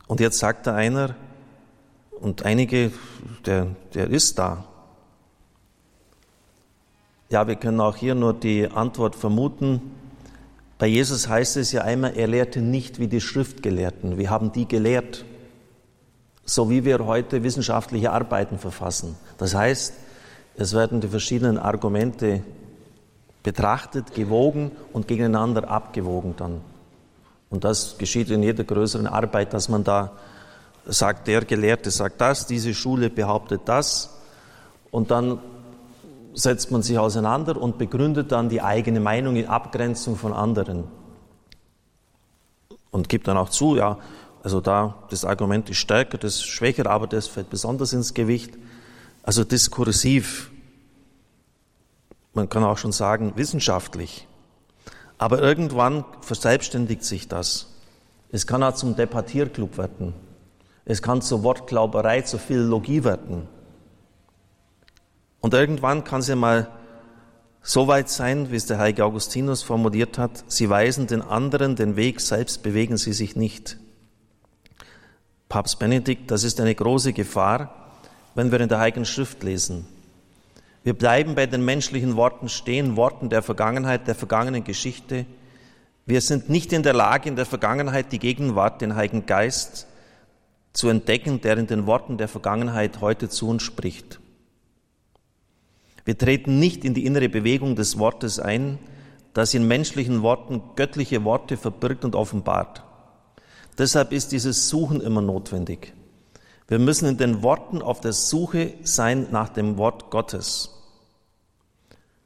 Und 0.09 0.19
jetzt 0.19 0.41
sagt 0.41 0.67
da 0.67 0.75
einer, 0.75 1.15
und 2.19 2.45
einige, 2.45 2.91
der, 3.47 3.69
der 3.95 4.11
ist 4.11 4.41
da. 4.41 4.65
Ja, 7.29 7.47
wir 7.47 7.55
können 7.55 7.81
auch 7.81 7.95
hier 7.95 8.17
nur 8.17 8.35
die 8.35 8.67
Antwort 8.67 9.15
vermuten. 9.15 9.95
Bei 10.79 10.89
Jesus 10.89 11.29
heißt 11.29 11.59
es 11.59 11.71
ja 11.71 11.83
einmal, 11.83 12.17
er 12.17 12.27
lehrte 12.27 12.61
nicht 12.61 12.99
wie 12.99 13.07
die 13.07 13.21
Schriftgelehrten. 13.21 14.19
Wir 14.19 14.31
haben 14.31 14.51
die 14.51 14.67
gelehrt 14.67 15.25
so 16.45 16.71
wie 16.71 16.85
wir 16.85 17.07
heute 17.07 17.43
wissenschaftliche 17.43 18.11
Arbeiten 18.11 18.59
verfassen. 18.59 19.17
Das 19.39 19.55
heißt, 19.55 19.95
es 20.57 20.75
werden 20.75 21.01
die 21.01 21.09
verschiedenen 21.09 21.59
Argumente 21.59 22.43
betrachtet, 23.43 24.15
gewogen 24.15 24.71
und 24.93 25.09
gegeneinander 25.09 25.69
abgewogen 25.69 26.35
dann. 26.37 26.61
Und 27.51 27.65
das 27.65 27.99
geschieht 27.99 28.31
in 28.31 28.43
jeder 28.43 28.65
größeren 28.65 29.07
Arbeit, 29.07 29.53
dass 29.53 29.69
man 29.69 29.85
da 29.85 30.13
sagt, 30.87 31.29
der 31.29 31.45
Gelehrte 31.45 31.91
sagt 31.91 32.21
das, 32.21 32.47
diese 32.47 32.75
Schule 32.75 33.11
behauptet 33.11 33.63
das 33.67 34.11
und 34.91 35.11
dann 35.11 35.39
setzt 36.35 36.71
man 36.71 36.83
sich 36.83 36.99
auseinander 36.99 37.61
und 37.61 37.79
begründet 37.79 38.33
dann 38.33 38.49
die 38.49 38.63
eigene 38.63 39.01
Meinung 39.01 39.37
in 39.37 39.47
Abgrenzung 39.47 40.17
von 40.17 40.33
anderen. 40.33 40.85
Und 42.91 43.09
gibt 43.09 43.29
dann 43.29 43.37
auch 43.37 43.49
zu, 43.49 43.77
ja, 43.77 43.99
also 44.43 44.61
da, 44.61 44.95
das 45.11 45.25
Argument 45.25 45.71
ist 45.71 45.79
stärker, 45.79 46.19
das 46.19 46.37
ist 46.37 46.47
schwächer, 46.47 46.87
aber 46.87 47.07
das 47.07 47.27
fällt 47.29 47.51
besonders 47.51 47.93
ins 47.93 48.13
Gewicht. 48.13 48.55
Also 49.23 49.45
diskursiv. 49.45 50.51
Man 52.35 52.49
kann 52.49 52.65
auch 52.65 52.79
schon 52.79 52.93
sagen, 52.93 53.33
wissenschaftlich. 53.37 54.27
Aber 55.19 55.41
irgendwann 55.41 56.05
verselbstständigt 56.21 57.05
sich 57.05 57.29
das. 57.29 57.69
Es 58.31 58.47
kann 58.47 58.63
auch 58.63 58.75
zum 58.75 58.97
Debattierclub 58.97 59.79
werden. 59.79 60.15
Es 60.85 61.03
kann 61.03 61.23
zur 61.23 61.43
Wortglauberei, 61.43 62.23
zur 62.23 62.41
Philologie 62.41 63.05
werden. 63.05 63.47
Und 65.41 65.55
irgendwann 65.55 66.03
kann 66.05 66.21
es 66.21 66.29
ja 66.29 66.37
mal 66.37 66.69
so 67.63 67.87
weit 67.87 68.09
sein, 68.09 68.51
wie 68.51 68.57
es 68.57 68.67
der 68.67 68.79
heilige 68.79 69.05
Augustinus 69.05 69.63
formuliert 69.63 70.19
hat, 70.19 70.45
sie 70.49 70.69
weisen 70.69 71.07
den 71.07 71.23
anderen 71.23 71.77
den 71.77 71.95
Weg, 71.95 72.21
selbst 72.21 72.63
bewegen 72.63 72.97
sie 72.97 73.13
sich 73.13 73.37
nicht. 73.37 73.77
Papst 75.49 75.79
Benedikt, 75.79 76.31
das 76.31 76.43
ist 76.43 76.61
eine 76.61 76.75
große 76.75 77.13
Gefahr, 77.13 77.82
wenn 78.35 78.51
wir 78.51 78.61
in 78.61 78.69
der 78.69 78.79
Heiligen 78.79 79.05
Schrift 79.05 79.43
lesen. 79.43 79.87
Wir 80.85 80.95
bleiben 80.95 81.35
bei 81.35 81.47
den 81.47 81.65
menschlichen 81.65 82.17
Worten 82.17 82.49
stehen, 82.49 82.97
Worten 82.97 83.29
der 83.29 83.43
Vergangenheit, 83.43 84.09
der 84.09 84.15
vergangenen 84.15 84.65
Geschichte. 84.65 85.27
Wir 86.07 86.21
sind 86.21 86.49
nicht 86.49 86.73
in 86.73 86.83
der 86.83 86.95
Lage, 86.95 87.29
in 87.29 87.37
der 87.37 87.47
Vergangenheit 87.47 88.11
die 88.11 88.19
Gegenwart, 88.19 88.81
den 88.81 88.97
Heiligen 88.97 89.27
Geist 89.27 89.87
zu 90.73 90.89
entdecken, 90.89 91.41
der 91.41 91.59
in 91.59 91.67
den 91.67 91.87
Worten 91.87 92.19
der 92.19 92.29
Vergangenheit 92.29 93.01
heute 93.01 93.29
zu 93.29 93.49
uns 93.49 93.63
spricht. 93.63 94.19
Wir 96.05 96.19
treten 96.19 96.59
nicht 96.59 96.85
in 96.85 96.95
die 96.95 97.07
innere 97.07 97.29
Bewegung 97.29 97.77
des 97.77 97.99
Wortes 97.99 98.41
ein, 98.41 98.79
das 99.35 99.55
in 99.55 99.69
menschlichen 99.69 100.23
Worten 100.23 100.63
göttliche 100.75 101.25
Worte 101.25 101.57
verbirgt 101.57 102.05
und 102.05 102.17
offenbart. 102.17 102.83
Deshalb 103.79 104.13
ist 104.13 104.33
dieses 104.33 104.69
Suchen 104.69 105.01
immer 105.01 105.23
notwendig. 105.23 105.95
Wir 106.73 106.79
müssen 106.79 107.07
in 107.07 107.19
den 107.19 107.43
Worten 107.43 107.83
auf 107.83 108.01
der 108.01 108.15
Suche 108.15 108.73
sein 108.83 109.27
nach 109.31 109.51
dem 109.51 109.77
Wort 109.77 110.09
Gottes. 110.09 110.71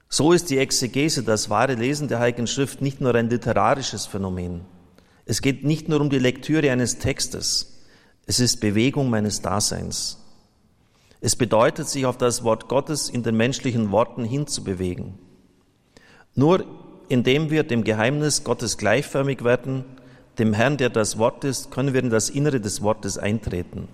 So 0.09 0.31
ist 0.31 0.51
die 0.51 0.59
Exegese, 0.59 1.25
das 1.25 1.51
wahre 1.51 1.75
Lesen 1.75 2.07
der 2.07 2.21
Heiligen 2.21 2.47
Schrift, 2.47 2.81
nicht 2.81 3.01
nur 3.01 3.13
ein 3.17 3.29
literarisches 3.29 4.07
Phänomen. 4.07 4.61
Es 5.25 5.43
geht 5.43 5.65
nicht 5.65 5.89
nur 5.89 6.01
um 6.01 6.11
die 6.11 6.21
Lektüre 6.21 6.71
eines 6.71 6.99
Textes. 6.99 7.83
Es 8.27 8.39
ist 8.39 8.61
Bewegung 8.61 9.11
meines 9.11 9.43
Daseins. 9.43 10.19
Es 11.21 11.35
bedeutet, 11.35 11.89
sich 11.89 12.07
auf 12.07 12.17
das 12.17 12.45
Wort 12.45 12.69
Gottes 12.69 13.11
in 13.11 13.25
den 13.25 13.37
menschlichen 13.37 13.91
Worten 13.91 14.23
hinzubewegen. 14.23 15.15
Nur 16.37 16.65
indem 17.09 17.51
wir 17.51 17.65
dem 17.65 17.83
Geheimnis 17.83 18.45
Gottes 18.45 18.79
gleichförmig 18.79 19.43
werden, 19.43 19.85
dem 20.39 20.53
Herrn, 20.53 20.77
der 20.77 20.91
das 20.91 21.19
Wort 21.19 21.43
ist, 21.43 21.73
können 21.73 21.95
wir 21.95 22.01
in 22.01 22.11
das 22.11 22.31
Innere 22.31 22.61
des 22.61 22.81
Wortes 22.81 23.19
eintreten. 23.19 23.89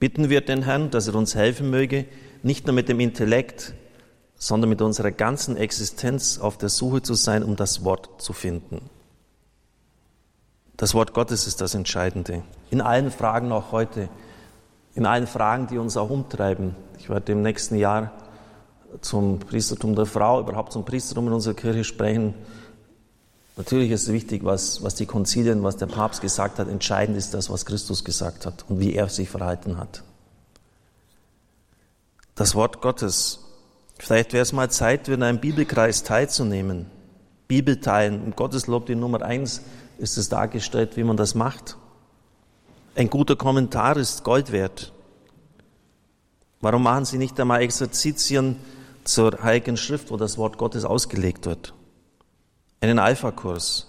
Bitten 0.00 0.30
wir 0.30 0.40
den 0.40 0.62
Herrn, 0.62 0.90
dass 0.90 1.06
er 1.06 1.14
uns 1.14 1.34
helfen 1.34 1.70
möge, 1.70 2.06
nicht 2.42 2.66
nur 2.66 2.74
mit 2.74 2.88
dem 2.88 3.00
Intellekt, 3.00 3.74
sondern 4.34 4.70
mit 4.70 4.80
unserer 4.80 5.10
ganzen 5.10 5.58
Existenz 5.58 6.38
auf 6.38 6.56
der 6.56 6.70
Suche 6.70 7.02
zu 7.02 7.12
sein, 7.12 7.42
um 7.42 7.54
das 7.54 7.84
Wort 7.84 8.20
zu 8.20 8.32
finden. 8.32 8.80
Das 10.78 10.94
Wort 10.94 11.12
Gottes 11.12 11.46
ist 11.46 11.60
das 11.60 11.74
Entscheidende. 11.74 12.42
In 12.70 12.80
allen 12.80 13.10
Fragen 13.10 13.52
auch 13.52 13.72
heute, 13.72 14.08
in 14.94 15.04
allen 15.04 15.26
Fragen, 15.26 15.66
die 15.66 15.76
uns 15.76 15.98
auch 15.98 16.08
umtreiben. 16.08 16.74
Ich 16.98 17.10
werde 17.10 17.32
im 17.32 17.42
nächsten 17.42 17.76
Jahr 17.76 18.12
zum 19.02 19.38
Priestertum 19.38 19.94
der 19.94 20.06
Frau, 20.06 20.40
überhaupt 20.40 20.72
zum 20.72 20.86
Priestertum 20.86 21.26
in 21.26 21.34
unserer 21.34 21.54
Kirche 21.54 21.84
sprechen. 21.84 22.32
Natürlich 23.60 23.90
ist 23.90 24.04
es 24.04 24.12
wichtig, 24.14 24.42
was, 24.42 24.82
was 24.82 24.94
die 24.94 25.04
Konzilien, 25.04 25.62
was 25.62 25.76
der 25.76 25.84
Papst 25.84 26.22
gesagt 26.22 26.58
hat. 26.58 26.66
Entscheidend 26.66 27.18
ist 27.18 27.34
das, 27.34 27.50
was 27.50 27.66
Christus 27.66 28.04
gesagt 28.04 28.46
hat 28.46 28.64
und 28.70 28.80
wie 28.80 28.94
er 28.94 29.10
sich 29.10 29.28
verhalten 29.28 29.76
hat. 29.76 30.02
Das 32.34 32.54
Wort 32.54 32.80
Gottes. 32.80 33.40
Vielleicht 33.98 34.32
wäre 34.32 34.44
es 34.44 34.54
mal 34.54 34.70
Zeit, 34.70 35.08
in 35.08 35.22
einem 35.22 35.40
Bibelkreis 35.40 36.04
teilzunehmen. 36.04 36.86
Bibelteilen. 37.48 38.24
Im 38.24 38.34
Gotteslob 38.34 38.86
die 38.86 38.94
Nummer 38.94 39.20
eins 39.20 39.60
ist 39.98 40.16
es 40.16 40.30
dargestellt, 40.30 40.96
wie 40.96 41.04
man 41.04 41.18
das 41.18 41.34
macht. 41.34 41.76
Ein 42.94 43.10
guter 43.10 43.36
Kommentar 43.36 43.98
ist 43.98 44.24
Gold 44.24 44.52
wert. 44.52 44.90
Warum 46.62 46.82
machen 46.84 47.04
Sie 47.04 47.18
nicht 47.18 47.38
einmal 47.38 47.60
Exerzitien 47.60 48.56
zur 49.04 49.42
Heiligen 49.42 49.76
Schrift, 49.76 50.10
wo 50.10 50.16
das 50.16 50.38
Wort 50.38 50.56
Gottes 50.56 50.86
ausgelegt 50.86 51.44
wird? 51.44 51.74
Einen 52.80 52.98
Alpha-Kurs. 52.98 53.86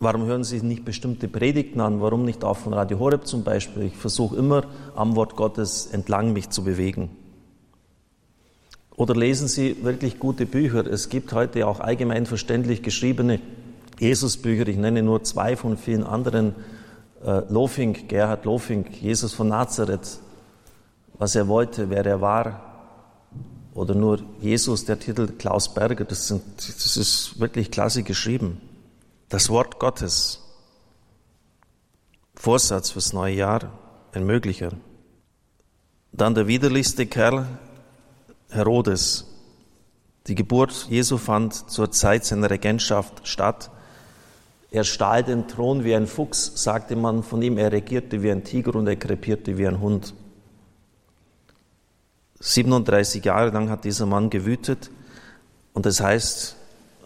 Warum 0.00 0.26
hören 0.26 0.44
Sie 0.44 0.60
nicht 0.60 0.84
bestimmte 0.84 1.28
Predigten 1.28 1.80
an? 1.80 2.00
Warum 2.02 2.24
nicht 2.24 2.44
auch 2.44 2.58
von 2.58 2.74
Radio 2.74 2.98
Horeb 2.98 3.26
zum 3.26 3.42
Beispiel? 3.42 3.84
Ich 3.84 3.96
versuche 3.96 4.36
immer 4.36 4.64
am 4.94 5.16
Wort 5.16 5.34
Gottes 5.34 5.86
entlang 5.86 6.32
mich 6.32 6.50
zu 6.50 6.62
bewegen. 6.62 7.10
Oder 8.96 9.14
lesen 9.14 9.48
Sie 9.48 9.82
wirklich 9.82 10.18
gute 10.18 10.46
Bücher. 10.46 10.86
Es 10.86 11.08
gibt 11.08 11.32
heute 11.32 11.66
auch 11.66 11.80
allgemein 11.80 12.26
verständlich 12.26 12.82
geschriebene 12.82 13.40
Jesusbücher. 13.98 14.68
Ich 14.68 14.76
nenne 14.76 15.02
nur 15.02 15.24
zwei 15.24 15.56
von 15.56 15.78
vielen 15.78 16.04
anderen. 16.04 16.54
Äh, 17.24 17.42
Lofing, 17.48 18.06
Gerhard 18.08 18.44
Lofing, 18.44 18.84
Jesus 19.00 19.32
von 19.32 19.48
Nazareth, 19.48 20.18
was 21.14 21.34
er 21.34 21.48
wollte, 21.48 21.88
wer 21.88 22.04
er 22.04 22.20
war. 22.20 22.73
Oder 23.74 23.96
nur 23.96 24.20
Jesus, 24.40 24.84
der 24.84 25.00
Titel 25.00 25.26
Klaus 25.26 25.74
Berger. 25.74 26.04
Das, 26.04 26.28
sind, 26.28 26.42
das 26.56 26.96
ist 26.96 27.40
wirklich 27.40 27.70
klasse 27.72 28.04
geschrieben. 28.04 28.60
Das 29.28 29.50
Wort 29.50 29.80
Gottes. 29.80 30.40
Vorsatz 32.36 32.90
fürs 32.90 33.12
neue 33.12 33.34
Jahr, 33.34 33.72
ein 34.12 34.24
möglicher. 34.24 34.72
Dann 36.12 36.34
der 36.34 36.46
widerlichste 36.46 37.06
Kerl, 37.06 37.46
Herodes. 38.50 39.26
Die 40.28 40.36
Geburt 40.36 40.86
Jesu 40.88 41.18
fand 41.18 41.70
zur 41.70 41.90
Zeit 41.90 42.24
seiner 42.24 42.50
Regentschaft 42.50 43.26
statt. 43.26 43.70
Er 44.70 44.84
stahl 44.84 45.24
den 45.24 45.48
Thron 45.48 45.84
wie 45.84 45.94
ein 45.94 46.06
Fuchs, 46.06 46.52
sagte 46.54 46.94
man 46.94 47.24
von 47.24 47.42
ihm. 47.42 47.58
Er 47.58 47.72
regierte 47.72 48.22
wie 48.22 48.30
ein 48.30 48.44
Tiger 48.44 48.76
und 48.76 48.86
er 48.86 48.96
krepierte 48.96 49.58
wie 49.58 49.66
ein 49.66 49.80
Hund. 49.80 50.14
37 52.54 53.24
Jahre 53.24 53.50
lang 53.50 53.68
hat 53.68 53.84
dieser 53.84 54.06
Mann 54.06 54.30
gewütet 54.30 54.90
und 55.72 55.86
das 55.86 56.00
heißt, 56.00 56.54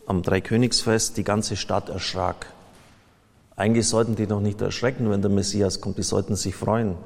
am 0.04 0.22
Dreikönigsfest, 0.22 1.16
die 1.16 1.24
ganze 1.24 1.56
Stadt 1.56 1.88
erschrak. 1.88 2.52
Eigentlich 3.56 3.88
sollten 3.88 4.14
die 4.14 4.26
noch 4.26 4.40
nicht 4.40 4.60
erschrecken, 4.60 5.10
wenn 5.10 5.22
der 5.22 5.30
Messias 5.30 5.80
kommt, 5.80 5.96
die 5.96 6.02
sollten 6.02 6.36
sich 6.36 6.54
freuen. 6.54 6.96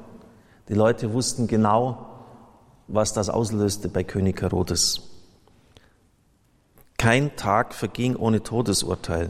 Die 0.67 0.73
Leute 0.73 1.13
wussten 1.13 1.47
genau, 1.47 2.05
was 2.87 3.13
das 3.13 3.29
auslöste 3.29 3.87
bei 3.87 4.03
König 4.03 4.41
Herodes. 4.41 5.01
Kein 6.97 7.35
Tag 7.37 7.73
verging 7.73 8.17
ohne 8.17 8.43
Todesurteil. 8.43 9.29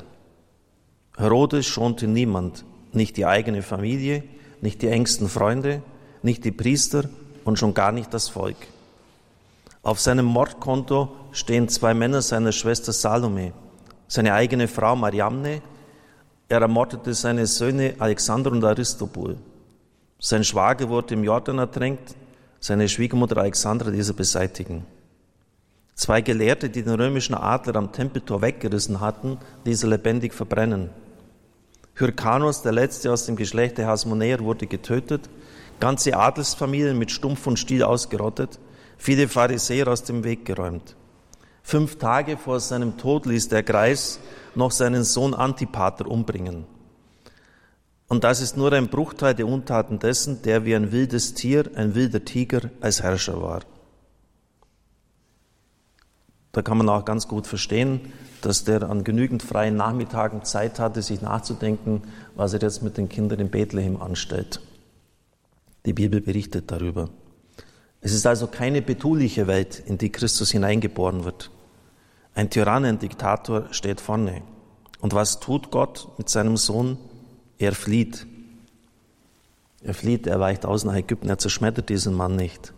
Herodes 1.17 1.67
schonte 1.67 2.07
niemand, 2.07 2.65
nicht 2.93 3.17
die 3.17 3.27
eigene 3.27 3.61
Familie, 3.61 4.23
nicht 4.61 4.81
die 4.81 4.87
engsten 4.87 5.29
Freunde, 5.29 5.83
nicht 6.23 6.43
die 6.45 6.51
Priester 6.51 7.09
und 7.45 7.59
schon 7.59 7.75
gar 7.75 7.91
nicht 7.91 8.11
das 8.11 8.29
Volk. 8.29 8.57
Auf 9.83 9.99
seinem 9.99 10.25
Mordkonto 10.25 11.09
stehen 11.33 11.67
zwei 11.67 11.93
Männer 11.93 12.21
seiner 12.21 12.53
Schwester 12.53 12.93
Salome, 12.93 13.51
seine 14.07 14.33
eigene 14.33 14.69
Frau 14.69 14.95
Mariamne. 14.95 15.61
Er 16.47 16.61
ermordete 16.61 17.13
seine 17.13 17.45
Söhne 17.45 17.95
Alexander 17.99 18.51
und 18.51 18.63
Aristobul. 18.63 19.37
Sein 20.19 20.45
Schwager 20.45 20.87
wurde 20.87 21.15
im 21.15 21.25
Jordan 21.25 21.59
ertränkt, 21.59 22.15
seine 22.61 22.87
Schwiegermutter 22.87 23.35
Alexandra 23.35 23.91
diese 23.91 24.13
beseitigen. 24.13 24.85
Zwei 25.95 26.21
Gelehrte, 26.21 26.69
die 26.69 26.81
den 26.83 26.95
römischen 26.95 27.35
Adler 27.35 27.75
am 27.75 27.91
Tempeltor 27.91 28.41
weggerissen 28.41 29.01
hatten, 29.01 29.37
diese 29.65 29.87
lebendig 29.87 30.33
verbrennen. 30.33 30.91
Hyrkanus, 31.95 32.61
der 32.61 32.71
letzte 32.71 33.11
aus 33.11 33.25
dem 33.25 33.35
Geschlecht 33.35 33.77
der 33.77 33.87
Hasmonäer, 33.87 34.39
wurde 34.39 34.65
getötet, 34.65 35.29
ganze 35.81 36.15
Adelsfamilien 36.15 36.97
mit 36.97 37.11
Stumpf 37.11 37.45
und 37.47 37.59
Stiel 37.59 37.83
ausgerottet, 37.83 38.59
viele 39.03 39.27
Pharisäer 39.27 39.89
aus 39.89 40.03
dem 40.03 40.23
Weg 40.23 40.45
geräumt. 40.45 40.95
Fünf 41.61 41.97
Tage 41.97 42.37
vor 42.37 42.61
seinem 42.61 42.97
Tod 42.97 43.25
ließ 43.25 43.49
der 43.49 43.61
Kreis 43.61 44.17
noch 44.55 44.71
seinen 44.71 45.03
Sohn 45.03 45.33
Antipater 45.33 46.07
umbringen. 46.07 46.63
Und 48.07 48.23
das 48.23 48.39
ist 48.39 48.55
nur 48.55 48.71
ein 48.71 48.87
Bruchteil 48.87 49.35
der 49.35 49.45
Untaten 49.45 49.99
dessen, 49.99 50.41
der 50.43 50.63
wie 50.63 50.73
ein 50.73 50.93
wildes 50.93 51.33
Tier, 51.33 51.69
ein 51.75 51.95
wilder 51.95 52.23
Tiger 52.23 52.71
als 52.79 53.03
Herrscher 53.03 53.41
war. 53.41 53.63
Da 56.53 56.61
kann 56.61 56.77
man 56.77 56.87
auch 56.87 57.03
ganz 57.03 57.27
gut 57.27 57.45
verstehen, 57.45 58.13
dass 58.41 58.63
der 58.63 58.83
an 58.83 59.03
genügend 59.03 59.43
freien 59.43 59.75
Nachmittagen 59.75 60.45
Zeit 60.45 60.79
hatte, 60.79 61.01
sich 61.01 61.21
nachzudenken, 61.21 62.03
was 62.35 62.53
er 62.53 62.61
jetzt 62.61 62.81
mit 62.81 62.95
den 62.95 63.09
Kindern 63.09 63.41
in 63.41 63.49
Bethlehem 63.49 64.01
anstellt. 64.01 64.61
Die 65.85 65.93
Bibel 65.93 66.21
berichtet 66.21 66.71
darüber. 66.71 67.09
Es 68.03 68.13
ist 68.13 68.27
also 68.27 68.47
keine 68.47 68.81
betuliche 68.81 69.47
Welt, 69.47 69.81
in 69.85 69.97
die 69.97 70.11
Christus 70.11 70.51
hineingeboren 70.51 71.23
wird. 71.23 71.49
Ein 72.35 72.49
Tyrann, 72.49 72.83
ein 72.83 72.99
Diktator 72.99 73.67
steht 73.71 74.01
vorne. 74.01 74.41
Und 74.99 75.13
was 75.13 75.39
tut 75.39 75.71
Gott 75.71 76.09
mit 76.17 76.29
seinem 76.29 76.57
Sohn? 76.57 76.97
Er 77.57 77.73
flieht. 77.73 78.27
Er 79.83 79.93
flieht, 79.93 80.27
er 80.27 80.39
weicht 80.39 80.65
aus 80.65 80.83
nach 80.83 80.95
Ägypten, 80.95 81.29
er 81.29 81.37
zerschmettert 81.37 81.89
diesen 81.89 82.13
Mann 82.13 82.35
nicht. 82.35 82.73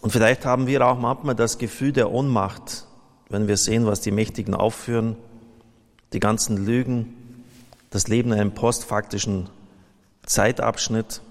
Und 0.00 0.10
vielleicht 0.10 0.44
haben 0.44 0.66
wir 0.66 0.84
auch 0.84 0.98
manchmal 0.98 1.36
das 1.36 1.58
Gefühl 1.58 1.92
der 1.92 2.10
Ohnmacht, 2.10 2.86
wenn 3.28 3.46
wir 3.46 3.56
sehen, 3.56 3.86
was 3.86 4.00
die 4.00 4.10
Mächtigen 4.10 4.54
aufführen, 4.54 5.16
die 6.12 6.20
ganzen 6.20 6.56
Lügen, 6.56 7.44
das 7.90 8.08
Leben 8.08 8.32
in 8.32 8.40
einem 8.40 8.52
postfaktischen 8.52 9.48
Zeitabschnitt. 10.26 11.22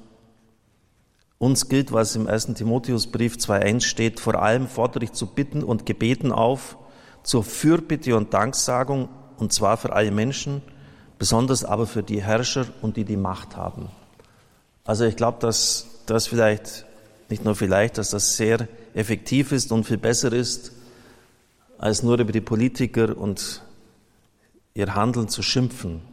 Uns 1.41 1.69
gilt, 1.69 1.91
was 1.91 2.15
im 2.15 2.27
1. 2.27 2.53
Timotheusbrief 2.53 3.33
2.1 3.33 3.81
steht, 3.81 4.19
vor 4.19 4.35
allem 4.35 4.67
fordere 4.67 5.05
ich 5.05 5.13
zu 5.13 5.25
bitten 5.25 5.63
und 5.63 5.87
gebeten 5.87 6.31
auf, 6.31 6.77
zur 7.23 7.43
Fürbitte 7.43 8.15
und 8.15 8.31
Danksagung, 8.35 9.09
und 9.39 9.51
zwar 9.51 9.77
für 9.77 9.91
alle 9.91 10.11
Menschen, 10.11 10.61
besonders 11.17 11.65
aber 11.65 11.87
für 11.87 12.03
die 12.03 12.21
Herrscher 12.21 12.67
und 12.83 12.95
die 12.95 13.05
die 13.05 13.17
Macht 13.17 13.57
haben. 13.57 13.89
Also 14.83 15.05
ich 15.05 15.15
glaube, 15.15 15.39
dass 15.39 15.87
das 16.05 16.27
vielleicht, 16.27 16.85
nicht 17.27 17.43
nur 17.43 17.55
vielleicht, 17.55 17.97
dass 17.97 18.11
das 18.11 18.37
sehr 18.37 18.67
effektiv 18.93 19.51
ist 19.51 19.71
und 19.71 19.85
viel 19.85 19.97
besser 19.97 20.31
ist, 20.31 20.73
als 21.79 22.03
nur 22.03 22.19
über 22.19 22.33
die 22.33 22.41
Politiker 22.41 23.17
und 23.17 23.63
ihr 24.75 24.93
Handeln 24.93 25.27
zu 25.27 25.41
schimpfen. 25.41 26.03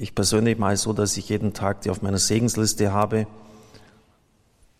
Ich 0.00 0.14
persönlich 0.14 0.56
mache 0.58 0.74
es 0.74 0.82
so, 0.82 0.92
dass 0.92 1.16
ich 1.16 1.28
jeden 1.28 1.54
Tag 1.54 1.80
die 1.82 1.90
auf 1.90 2.02
meiner 2.02 2.18
Segensliste 2.18 2.92
habe 2.92 3.26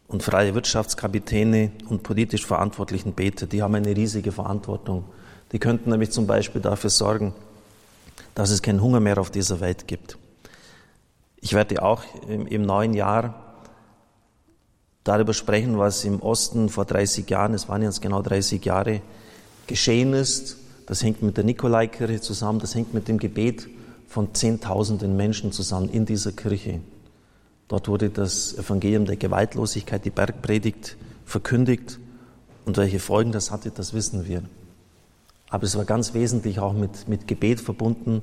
und 0.06 0.22
freie 0.22 0.54
Wirtschaftskapitäne 0.54 1.72
und 1.88 2.04
politisch 2.04 2.46
Verantwortlichen 2.46 3.14
bete. 3.14 3.48
Die 3.48 3.60
haben 3.60 3.74
eine 3.74 3.96
riesige 3.96 4.30
Verantwortung. 4.30 5.02
Die 5.50 5.58
könnten 5.58 5.90
nämlich 5.90 6.12
zum 6.12 6.28
Beispiel 6.28 6.60
dafür 6.60 6.90
sorgen, 6.90 7.34
dass 8.36 8.50
es 8.50 8.62
keinen 8.62 8.80
Hunger 8.80 9.00
mehr 9.00 9.18
auf 9.18 9.32
dieser 9.32 9.58
Welt 9.58 9.88
gibt. 9.88 10.16
Ich 11.40 11.52
werde 11.52 11.82
auch 11.82 12.04
im, 12.28 12.46
im 12.46 12.62
neuen 12.62 12.94
Jahr 12.94 13.56
darüber 15.02 15.34
sprechen, 15.34 15.78
was 15.78 16.04
im 16.04 16.22
Osten 16.22 16.68
vor 16.68 16.84
30 16.84 17.28
Jahren, 17.28 17.54
es 17.54 17.68
waren 17.68 17.82
jetzt 17.82 18.00
genau 18.00 18.22
30 18.22 18.64
Jahre, 18.64 19.00
geschehen 19.66 20.12
ist. 20.12 20.58
Das 20.86 21.02
hängt 21.02 21.22
mit 21.22 21.36
der 21.36 21.42
Nikolaikirche 21.42 22.20
zusammen, 22.20 22.60
das 22.60 22.76
hängt 22.76 22.94
mit 22.94 23.08
dem 23.08 23.18
Gebet 23.18 23.68
von 24.08 24.34
Zehntausenden 24.34 25.16
Menschen 25.16 25.52
zusammen 25.52 25.90
in 25.90 26.06
dieser 26.06 26.32
Kirche. 26.32 26.80
Dort 27.68 27.86
wurde 27.88 28.08
das 28.08 28.56
Evangelium 28.56 29.04
der 29.04 29.16
Gewaltlosigkeit, 29.16 30.04
die 30.04 30.10
Bergpredigt, 30.10 30.96
verkündigt. 31.26 32.00
Und 32.64 32.78
welche 32.78 32.98
Folgen 32.98 33.32
das 33.32 33.50
hatte, 33.50 33.70
das 33.70 33.92
wissen 33.92 34.26
wir. 34.26 34.42
Aber 35.50 35.64
es 35.64 35.76
war 35.76 35.84
ganz 35.84 36.14
wesentlich 36.14 36.58
auch 36.58 36.72
mit, 36.72 37.06
mit 37.08 37.28
Gebet 37.28 37.60
verbunden, 37.60 38.22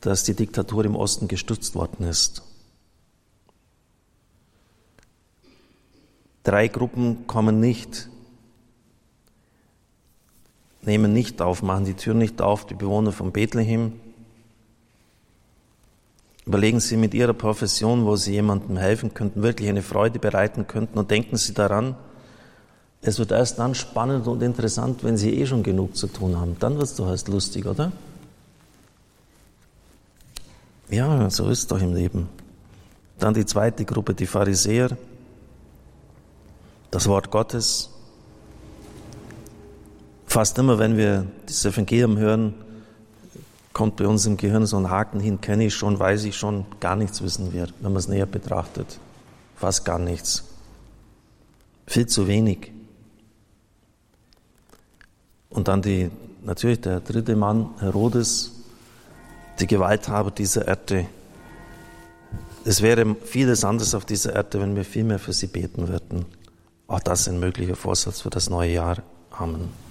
dass 0.00 0.22
die 0.22 0.34
Diktatur 0.34 0.84
im 0.84 0.94
Osten 0.94 1.26
gestützt 1.26 1.74
worden 1.74 2.04
ist. 2.04 2.42
Drei 6.44 6.68
Gruppen 6.68 7.26
kommen 7.26 7.60
nicht, 7.60 8.08
nehmen 10.82 11.12
nicht 11.12 11.42
auf, 11.42 11.62
machen 11.62 11.84
die 11.84 11.94
Tür 11.94 12.14
nicht 12.14 12.40
auf, 12.40 12.64
die 12.66 12.74
Bewohner 12.74 13.12
von 13.12 13.32
Bethlehem. 13.32 14.00
Überlegen 16.48 16.80
Sie 16.80 16.96
mit 16.96 17.12
Ihrer 17.12 17.34
Profession, 17.34 18.06
wo 18.06 18.16
Sie 18.16 18.32
jemandem 18.32 18.78
helfen 18.78 19.12
könnten, 19.12 19.42
wirklich 19.42 19.68
eine 19.68 19.82
Freude 19.82 20.18
bereiten 20.18 20.66
könnten 20.66 20.98
und 20.98 21.10
denken 21.10 21.36
Sie 21.36 21.52
daran, 21.52 21.94
es 23.02 23.18
wird 23.18 23.32
erst 23.32 23.58
dann 23.58 23.74
spannend 23.74 24.26
und 24.26 24.42
interessant, 24.42 25.04
wenn 25.04 25.18
sie 25.18 25.38
eh 25.38 25.46
schon 25.46 25.62
genug 25.62 25.94
zu 25.94 26.06
tun 26.06 26.40
haben. 26.40 26.56
Dann 26.58 26.78
wird 26.78 26.86
es 26.86 26.96
doch 26.96 27.08
erst 27.08 27.28
lustig, 27.28 27.66
oder? 27.66 27.92
Ja, 30.88 31.28
so 31.28 31.48
ist 31.50 31.58
es 31.58 31.66
doch 31.66 31.82
im 31.82 31.94
Leben. 31.94 32.30
Dann 33.18 33.34
die 33.34 33.44
zweite 33.44 33.84
Gruppe, 33.84 34.14
die 34.14 34.26
Pharisäer. 34.26 34.96
Das 36.90 37.06
Wort 37.06 37.30
Gottes. 37.30 37.90
Fast 40.26 40.58
immer, 40.58 40.78
wenn 40.78 40.96
wir 40.96 41.26
das 41.46 41.64
Evangelium 41.66 42.16
hören, 42.16 42.54
kommt 43.78 43.94
bei 43.94 44.08
uns 44.08 44.26
im 44.26 44.36
Gehirn 44.36 44.66
so 44.66 44.76
ein 44.76 44.90
Haken 44.90 45.20
hin, 45.20 45.40
kenne 45.40 45.66
ich 45.66 45.74
schon, 45.76 46.00
weiß 46.00 46.24
ich 46.24 46.36
schon, 46.36 46.66
gar 46.80 46.96
nichts 46.96 47.22
wissen 47.22 47.52
wir, 47.52 47.68
wenn 47.78 47.92
man 47.92 48.00
es 48.00 48.08
näher 48.08 48.26
betrachtet. 48.26 48.98
Fast 49.54 49.84
gar 49.84 50.00
nichts. 50.00 50.42
Viel 51.86 52.06
zu 52.06 52.26
wenig. 52.26 52.72
Und 55.48 55.68
dann 55.68 55.80
die, 55.80 56.10
natürlich 56.42 56.80
der 56.80 56.98
dritte 56.98 57.36
Mann, 57.36 57.70
Herodes, 57.78 58.50
die 59.60 59.68
Gewalthaber 59.68 60.32
dieser 60.32 60.66
Erde. 60.66 61.06
Es 62.64 62.82
wäre 62.82 63.14
vieles 63.14 63.62
anders 63.62 63.94
auf 63.94 64.04
dieser 64.04 64.34
Erde, 64.34 64.60
wenn 64.60 64.74
wir 64.74 64.84
viel 64.84 65.04
mehr 65.04 65.20
für 65.20 65.32
sie 65.32 65.46
beten 65.46 65.86
würden. 65.86 66.24
Auch 66.88 66.98
das 66.98 67.28
ein 67.28 67.38
möglicher 67.38 67.76
Vorsatz 67.76 68.22
für 68.22 68.30
das 68.30 68.50
neue 68.50 68.72
Jahr. 68.72 69.04
Amen. 69.30 69.87